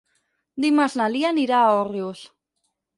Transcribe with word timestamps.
Dimarts 0.65 0.97
na 1.03 1.11
Lia 1.17 1.29
anirà 1.35 1.63
a 1.69 1.79
Òrrius. 1.85 2.29